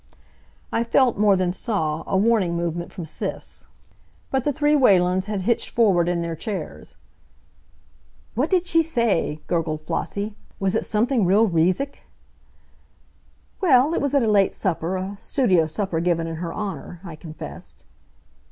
I 0.71 0.83
felt, 0.83 1.19
more 1.19 1.35
than 1.35 1.53
saw, 1.53 2.03
a 2.07 2.17
warning 2.17 2.57
movement 2.57 2.91
from 2.91 3.05
Sis. 3.05 3.67
But 4.31 4.43
the 4.45 4.51
three 4.51 4.73
Whalens 4.75 5.25
had 5.25 5.43
hitched 5.43 5.69
forward 5.69 6.09
in 6.09 6.23
their 6.23 6.35
chairs. 6.35 6.95
"What 8.33 8.49
did 8.49 8.65
she 8.65 8.81
say?" 8.81 9.41
gurgled 9.45 9.81
Flossie. 9.81 10.33
"Was 10.59 10.73
it 10.73 10.87
something 10.87 11.23
real 11.23 11.47
reezk?" 11.47 11.99
"Well, 13.61 13.93
it 13.93 14.01
was 14.01 14.15
at 14.15 14.23
a 14.23 14.27
late 14.27 14.55
supper 14.55 14.95
a 14.97 15.19
studio 15.21 15.67
supper 15.67 15.99
given 15.99 16.25
in 16.25 16.37
her 16.37 16.51
honor," 16.51 16.99
I 17.03 17.15
confessed. 17.15 17.85